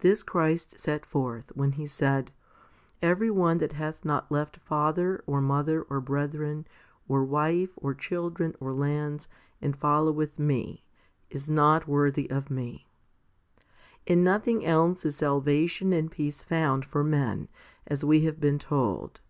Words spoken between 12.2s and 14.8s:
of Me." 2 In nothing